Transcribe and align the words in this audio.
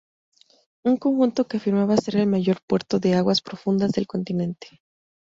Un 0.89 0.95
conjunto 1.03 1.45
que 1.47 1.57
afirmaba 1.57 1.95
ser 2.03 2.15
el 2.15 2.25
mayor 2.25 2.57
puerto 2.67 2.97
de 2.97 3.13
aguas 3.13 3.39
profundas 3.43 3.91
del 3.91 4.07
continente. 4.07 4.81